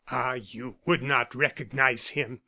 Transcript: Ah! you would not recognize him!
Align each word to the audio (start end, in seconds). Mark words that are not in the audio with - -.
Ah! 0.09 0.33
you 0.33 0.77
would 0.85 1.03
not 1.03 1.35
recognize 1.35 2.07
him! 2.09 2.39